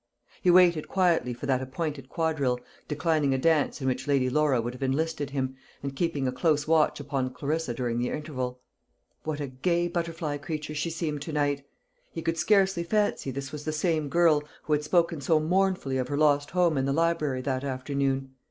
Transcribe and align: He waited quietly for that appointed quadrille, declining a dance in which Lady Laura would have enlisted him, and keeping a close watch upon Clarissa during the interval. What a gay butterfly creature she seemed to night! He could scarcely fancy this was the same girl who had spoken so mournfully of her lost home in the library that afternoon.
He 0.41 0.49
waited 0.49 0.87
quietly 0.87 1.31
for 1.31 1.45
that 1.45 1.61
appointed 1.61 2.09
quadrille, 2.09 2.59
declining 2.87 3.35
a 3.35 3.37
dance 3.37 3.81
in 3.81 3.87
which 3.87 4.07
Lady 4.07 4.31
Laura 4.31 4.59
would 4.59 4.73
have 4.73 4.81
enlisted 4.81 5.29
him, 5.29 5.55
and 5.83 5.95
keeping 5.95 6.27
a 6.27 6.31
close 6.31 6.67
watch 6.67 6.99
upon 6.99 7.35
Clarissa 7.35 7.75
during 7.75 7.99
the 7.99 8.09
interval. 8.09 8.61
What 9.25 9.39
a 9.39 9.45
gay 9.45 9.87
butterfly 9.87 10.39
creature 10.39 10.73
she 10.73 10.89
seemed 10.89 11.21
to 11.21 11.31
night! 11.31 11.67
He 12.11 12.23
could 12.23 12.39
scarcely 12.39 12.81
fancy 12.83 13.29
this 13.29 13.51
was 13.51 13.63
the 13.63 13.71
same 13.71 14.09
girl 14.09 14.43
who 14.63 14.73
had 14.73 14.83
spoken 14.83 15.21
so 15.21 15.39
mournfully 15.39 15.99
of 15.99 16.07
her 16.07 16.17
lost 16.17 16.49
home 16.49 16.79
in 16.79 16.85
the 16.85 16.93
library 16.93 17.41
that 17.43 17.63
afternoon. 17.63 18.33